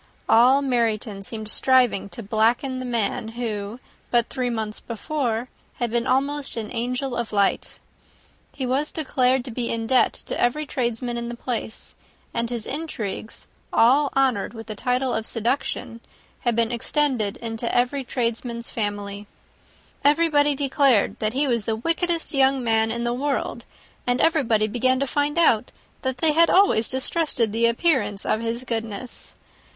[0.27, 6.07] All Meryton seemed striving to blacken the man who, but three months before, had been
[6.07, 7.77] almost an angel of light.
[8.51, 11.93] He was declared to be in debt to every tradesman in the place,
[12.33, 16.01] and his intrigues, all honoured with the title of seduction,
[16.39, 19.27] had been extended into every tradesman's family.
[20.03, 23.65] Everybody declared that he was the wickedest young man in the world;
[24.07, 25.71] and everybody began to find out
[26.01, 29.35] that they had always distrusted the appearance of his goodness.